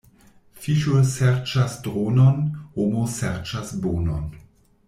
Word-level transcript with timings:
Fiŝo 0.61 1.01
serĉas 1.09 1.77
dronon, 1.89 2.41
homo 2.79 3.07
serĉas 3.19 3.79
bonon. 3.85 4.29